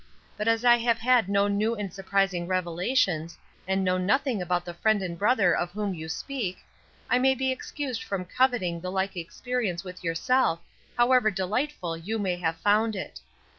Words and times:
But 0.35 0.47
as 0.47 0.65
I 0.65 0.77
have 0.77 0.97
had 0.97 1.29
no 1.29 1.47
new 1.47 1.75
and 1.75 1.93
surprising 1.93 2.47
revelations, 2.47 3.37
and 3.67 3.83
know 3.83 3.99
nothing 3.99 4.41
about 4.41 4.65
the 4.65 4.73
Friend 4.73 4.99
and 4.99 5.15
Brother 5.15 5.55
of 5.55 5.69
whom 5.73 5.93
you 5.93 6.09
speak, 6.09 6.57
I 7.07 7.19
may 7.19 7.35
be 7.35 7.51
excused 7.51 8.01
from 8.03 8.25
coveting 8.25 8.81
the 8.81 8.91
like 8.91 9.15
experience 9.15 9.83
with 9.83 10.03
yourself, 10.03 10.59
however 10.97 11.29
delightful 11.29 11.95
you 11.97 12.17
may 12.17 12.37
have 12.37 12.57
found 12.57 12.95
it. 12.95 13.19